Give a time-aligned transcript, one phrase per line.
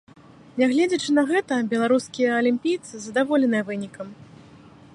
[0.61, 4.07] Нягледзячы на гэта, беларускія алімпійцы задаволеныя вынікам.